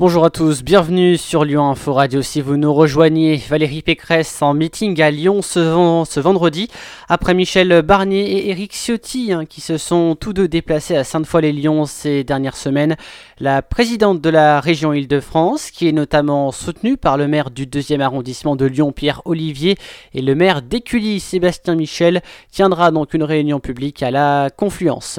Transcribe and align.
Bonjour 0.00 0.24
à 0.24 0.30
tous, 0.30 0.62
bienvenue 0.62 1.16
sur 1.16 1.44
Lyon 1.44 1.70
Info 1.70 1.92
Radio. 1.92 2.22
Si 2.22 2.40
vous 2.40 2.56
nous 2.56 2.72
rejoignez, 2.72 3.36
Valérie 3.48 3.82
Pécresse 3.82 4.42
en 4.42 4.54
meeting 4.54 5.02
à 5.02 5.10
Lyon 5.10 5.42
ce, 5.42 6.20
vendredi, 6.20 6.68
après 7.08 7.34
Michel 7.34 7.82
Barnier 7.82 8.30
et 8.30 8.50
Éric 8.50 8.74
Ciotti, 8.74 9.32
hein, 9.32 9.44
qui 9.44 9.60
se 9.60 9.76
sont 9.76 10.14
tous 10.14 10.32
deux 10.32 10.46
déplacés 10.46 10.94
à 10.94 11.02
Sainte-Foy-les-Lyons 11.02 11.84
ces 11.86 12.22
dernières 12.22 12.56
semaines. 12.56 12.94
La 13.40 13.60
présidente 13.60 14.20
de 14.20 14.30
la 14.30 14.60
région 14.60 14.92
Île-de-France, 14.92 15.72
qui 15.72 15.88
est 15.88 15.92
notamment 15.92 16.52
soutenue 16.52 16.96
par 16.96 17.16
le 17.16 17.26
maire 17.26 17.50
du 17.50 17.66
deuxième 17.66 18.00
arrondissement 18.00 18.54
de 18.54 18.66
Lyon, 18.66 18.92
Pierre 18.92 19.22
Olivier, 19.24 19.76
et 20.14 20.22
le 20.22 20.36
maire 20.36 20.62
d'Écully, 20.62 21.18
Sébastien 21.18 21.74
Michel, 21.74 22.22
tiendra 22.52 22.92
donc 22.92 23.14
une 23.14 23.24
réunion 23.24 23.58
publique 23.58 24.04
à 24.04 24.12
la 24.12 24.48
Confluence. 24.56 25.18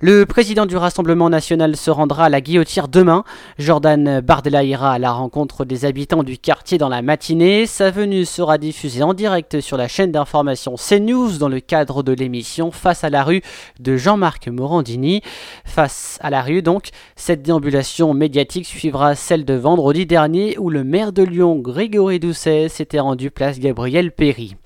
Le 0.00 0.24
président 0.24 0.66
du 0.66 0.76
Rassemblement 0.76 1.30
national 1.30 1.74
se 1.74 1.90
rendra 1.90 2.26
à 2.26 2.28
la 2.28 2.40
Guillotière 2.40 2.86
demain. 2.86 3.24
Jordan 3.58 4.19
Bardella 4.22 4.64
ira 4.64 4.92
à 4.92 4.98
la 4.98 5.12
rencontre 5.12 5.64
des 5.64 5.84
habitants 5.84 6.22
du 6.22 6.36
quartier 6.36 6.78
dans 6.78 6.88
la 6.88 7.02
matinée. 7.02 7.66
Sa 7.66 7.90
venue 7.90 8.24
sera 8.24 8.58
diffusée 8.58 9.02
en 9.02 9.14
direct 9.14 9.60
sur 9.60 9.76
la 9.76 9.88
chaîne 9.88 10.12
d'information 10.12 10.74
CNews 10.76 11.38
dans 11.38 11.48
le 11.48 11.60
cadre 11.60 12.02
de 12.02 12.12
l'émission 12.12 12.70
Face 12.70 13.04
à 13.04 13.10
la 13.10 13.24
rue 13.24 13.42
de 13.78 13.96
Jean-Marc 13.96 14.48
Morandini. 14.48 15.22
Face 15.64 16.18
à 16.20 16.30
la 16.30 16.42
rue 16.42 16.62
donc, 16.62 16.88
cette 17.16 17.42
déambulation 17.42 18.12
médiatique 18.12 18.66
suivra 18.66 19.14
celle 19.14 19.44
de 19.44 19.54
vendredi 19.54 20.06
dernier 20.06 20.58
où 20.58 20.70
le 20.70 20.84
maire 20.84 21.12
de 21.12 21.22
Lyon, 21.22 21.56
Grégory 21.56 22.18
Doucet, 22.18 22.68
s'était 22.68 23.00
rendu 23.00 23.30
place 23.30 23.58
Gabriel 23.58 24.12
Péry. 24.12 24.56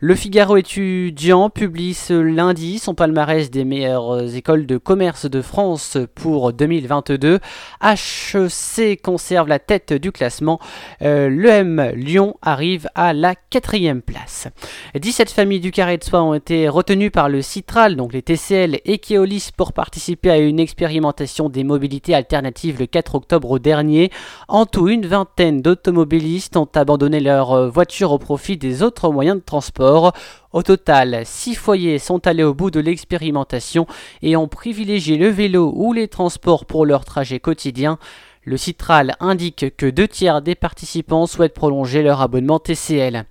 Le 0.00 0.14
Figaro 0.14 0.56
étudiant 0.56 1.50
publie 1.50 1.94
ce 1.94 2.14
lundi 2.14 2.78
son 2.78 2.94
palmarès 2.94 3.50
des 3.50 3.64
meilleures 3.64 4.34
écoles 4.34 4.66
de 4.66 4.78
commerce 4.78 5.26
de 5.26 5.42
France 5.42 5.98
pour 6.14 6.52
2022. 6.52 7.40
HEC 7.82 9.01
conserve 9.02 9.48
la 9.48 9.58
tête 9.58 9.92
du 9.92 10.12
classement. 10.12 10.58
Euh, 11.02 11.28
L'EM 11.28 11.92
Lyon 11.94 12.36
arrive 12.40 12.88
à 12.94 13.12
la 13.12 13.34
quatrième 13.34 14.00
place. 14.00 14.48
17 14.94 15.30
familles 15.30 15.60
du 15.60 15.72
carré 15.72 15.98
de 15.98 16.04
soie 16.04 16.22
ont 16.22 16.34
été 16.34 16.68
retenues 16.68 17.10
par 17.10 17.28
le 17.28 17.42
Citral, 17.42 17.96
donc 17.96 18.12
les 18.12 18.22
TCL 18.22 18.80
et 18.84 18.98
Keolis, 18.98 19.50
pour 19.56 19.72
participer 19.72 20.30
à 20.30 20.38
une 20.38 20.60
expérimentation 20.60 21.48
des 21.48 21.64
mobilités 21.64 22.14
alternatives 22.14 22.78
le 22.78 22.86
4 22.86 23.16
octobre 23.16 23.58
dernier. 23.58 24.10
En 24.48 24.64
tout, 24.64 24.88
une 24.88 25.06
vingtaine 25.06 25.60
d'automobilistes 25.60 26.56
ont 26.56 26.68
abandonné 26.74 27.20
leur 27.20 27.70
voiture 27.70 28.12
au 28.12 28.18
profit 28.18 28.56
des 28.56 28.82
autres 28.82 29.10
moyens 29.10 29.36
de 29.36 29.44
transport. 29.44 30.12
Au 30.52 30.62
total, 30.62 31.22
6 31.24 31.54
foyers 31.54 31.98
sont 31.98 32.26
allés 32.26 32.42
au 32.42 32.52
bout 32.52 32.70
de 32.70 32.80
l'expérimentation 32.80 33.86
et 34.20 34.36
ont 34.36 34.48
privilégié 34.48 35.16
le 35.16 35.28
vélo 35.28 35.72
ou 35.74 35.94
les 35.94 36.08
transports 36.08 36.66
pour 36.66 36.84
leur 36.84 37.04
trajet 37.04 37.40
quotidien. 37.40 37.98
Le 38.44 38.56
Citral 38.56 39.14
indique 39.20 39.76
que 39.76 39.86
deux 39.86 40.08
tiers 40.08 40.42
des 40.42 40.56
participants 40.56 41.28
souhaitent 41.28 41.54
prolonger 41.54 42.02
leur 42.02 42.20
abonnement 42.20 42.58
TCL. 42.58 43.24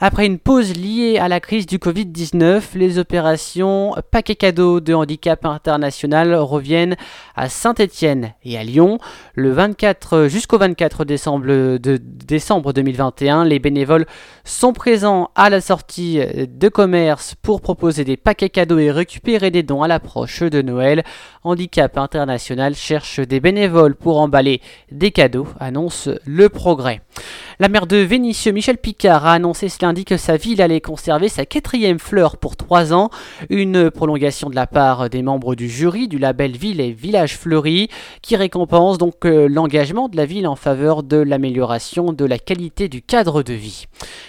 Après 0.00 0.26
une 0.26 0.38
pause 0.38 0.76
liée 0.76 1.18
à 1.18 1.28
la 1.28 1.38
crise 1.38 1.66
du 1.66 1.78
Covid-19, 1.78 2.62
les 2.74 2.98
opérations 2.98 3.94
paquet 4.10 4.34
cadeau 4.34 4.80
de 4.80 4.92
handicap 4.92 5.44
international 5.46 6.34
reviennent 6.34 6.96
à 7.36 7.48
Saint-Étienne 7.48 8.32
et 8.44 8.58
à 8.58 8.64
Lyon. 8.64 8.98
Le 9.34 9.52
24 9.52 10.26
jusqu'au 10.26 10.58
24 10.58 11.04
décembre, 11.04 11.46
de 11.46 12.00
décembre 12.02 12.72
2021, 12.72 13.44
les 13.44 13.60
bénévoles 13.60 14.06
sont 14.42 14.72
présents 14.72 15.30
à 15.36 15.48
la 15.48 15.60
sortie 15.60 16.18
de 16.18 16.68
commerce 16.68 17.36
pour 17.40 17.60
proposer 17.60 18.04
des 18.04 18.16
paquets 18.16 18.50
cadeaux 18.50 18.78
et 18.78 18.90
récupérer 18.90 19.52
des 19.52 19.62
dons 19.62 19.82
à 19.82 19.88
l'approche 19.88 20.42
de 20.42 20.60
Noël. 20.60 21.04
Handicap 21.44 21.96
international 21.98 22.74
cherche 22.74 23.20
des 23.20 23.38
bénévoles 23.38 23.94
pour 23.94 24.18
emballer 24.18 24.60
des 24.90 25.12
cadeaux, 25.12 25.46
annonce 25.60 26.08
le 26.24 26.48
progrès. 26.48 27.00
La 27.60 27.68
maire 27.68 27.86
de 27.86 27.98
Vénissieux, 27.98 28.50
Michel 28.50 28.78
Picard, 28.78 29.26
a 29.26 29.32
annoncé 29.32 29.68
ce 29.68 29.78
lundi 29.80 30.04
que 30.04 30.16
sa 30.16 30.36
ville 30.36 30.60
allait 30.60 30.80
conserver 30.80 31.28
sa 31.28 31.46
quatrième 31.46 32.00
fleur 32.00 32.36
pour 32.36 32.56
trois 32.56 32.92
ans. 32.92 33.10
Une 33.48 33.92
prolongation 33.92 34.50
de 34.50 34.56
la 34.56 34.66
part 34.66 35.08
des 35.08 35.22
membres 35.22 35.54
du 35.54 35.68
jury 35.68 36.08
du 36.08 36.18
label 36.18 36.56
Ville 36.56 36.80
et 36.80 36.90
Village 36.90 37.36
Fleuri, 37.36 37.90
qui 38.22 38.34
récompense 38.34 38.98
donc 38.98 39.24
euh, 39.24 39.46
l'engagement 39.46 40.08
de 40.08 40.16
la 40.16 40.26
ville 40.26 40.48
en 40.48 40.56
faveur 40.56 41.04
de 41.04 41.16
l'amélioration 41.16 42.12
de 42.12 42.24
la 42.24 42.40
qualité 42.40 42.88
du 42.88 43.02
cadre 43.02 43.44
de 43.44 43.54
vie. 43.54 43.86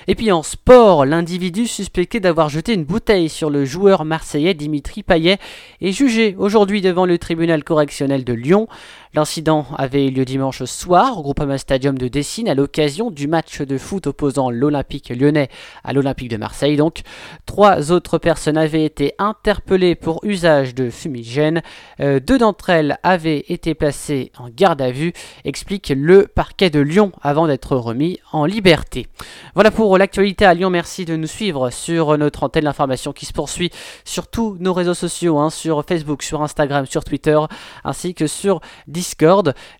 Et 0.07 0.13
puis 0.13 0.31
en 0.31 0.43
sport, 0.43 1.03
l'individu 1.03 1.65
suspecté 1.65 2.19
d'avoir 2.19 2.49
jeté 2.49 2.73
une 2.73 2.83
bouteille 2.83 3.29
sur 3.29 3.49
le 3.49 3.65
joueur 3.65 4.05
marseillais 4.05 4.53
Dimitri 4.53 5.01
Payet 5.01 5.39
est 5.81 5.91
jugé 5.91 6.35
aujourd'hui 6.37 6.81
devant 6.81 7.07
le 7.07 7.17
tribunal 7.17 7.63
correctionnel 7.63 8.23
de 8.23 8.33
Lyon. 8.33 8.67
L'incident 9.15 9.65
avait 9.77 10.07
eu 10.07 10.11
lieu 10.11 10.25
dimanche 10.25 10.65
soir 10.65 11.17
au 11.17 11.21
Groupama 11.21 11.57
Stadium 11.57 11.97
de 11.97 12.09
Dessine 12.09 12.49
à 12.49 12.53
l'occasion 12.53 13.11
du 13.11 13.29
match 13.29 13.61
de 13.61 13.77
foot 13.77 14.07
opposant 14.07 14.49
l'Olympique 14.49 15.07
lyonnais 15.07 15.47
à 15.85 15.93
l'Olympique 15.93 16.29
de 16.29 16.35
Marseille. 16.35 16.75
Donc, 16.75 16.99
trois 17.45 17.93
autres 17.93 18.17
personnes 18.17 18.57
avaient 18.57 18.83
été 18.83 19.13
interpellées 19.17 19.95
pour 19.95 20.19
usage 20.25 20.75
de 20.75 20.89
fumigène. 20.89 21.61
Euh, 22.01 22.19
deux 22.19 22.37
d'entre 22.37 22.69
elles 22.69 22.97
avaient 23.03 23.45
été 23.47 23.73
placées 23.73 24.33
en 24.37 24.49
garde 24.49 24.81
à 24.81 24.91
vue, 24.91 25.13
explique 25.45 25.93
le 25.95 26.27
parquet 26.27 26.69
de 26.69 26.81
Lyon 26.81 27.13
avant 27.21 27.47
d'être 27.47 27.77
remis 27.77 28.19
en 28.33 28.43
liberté. 28.43 29.07
Voilà 29.53 29.71
pour 29.71 29.97
l'actualité 29.97 30.43
à 30.43 30.53
Lyon. 30.53 30.69
Merci 30.69 31.05
de 31.05 31.15
nous 31.15 31.27
suivre 31.27 31.69
sur 31.69 32.17
notre 32.17 32.43
antenne 32.43 32.65
d'information 32.65 33.13
qui 33.13 33.25
se 33.25 33.31
poursuit 33.31 33.71
sur 34.03 34.27
tous 34.27 34.57
nos 34.59 34.73
réseaux 34.73 34.93
sociaux, 34.93 35.39
hein, 35.39 35.49
sur 35.49 35.85
Facebook, 35.87 36.21
sur 36.21 36.43
Instagram, 36.43 36.85
sur 36.85 37.05
Twitter, 37.05 37.39
ainsi 37.85 38.13
que 38.13 38.27
sur 38.27 38.59
Discord 38.87 39.04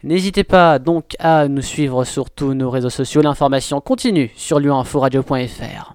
N'hésitez 0.04 0.44
pas 0.44 0.80
donc 0.80 1.16
à 1.20 1.48
nous 1.48 1.62
suivre 1.62 2.06
sur 2.06 2.30
tous 2.30 2.54
nos 2.54 2.70
réseaux 2.70 2.90
sociaux. 2.90 3.22
L'information 3.22 3.82
continue 3.82 4.32
sur 4.36 4.60
luinforadio.fr. 4.60 5.84